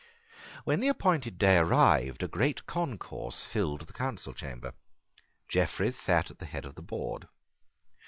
When 0.63 0.79
the 0.79 0.87
appointed 0.87 1.37
day 1.37 1.57
arrived, 1.57 2.23
a 2.23 2.27
great 2.27 2.65
concourse 2.65 3.45
filled 3.45 3.81
the 3.81 3.93
Council 3.93 4.33
chamber. 4.33 4.73
Jeffreys 5.47 5.95
sate 5.99 6.31
at 6.31 6.39
the 6.39 6.47
head 6.47 6.65
of 6.65 6.73
the 6.73 6.81
board. 6.81 7.27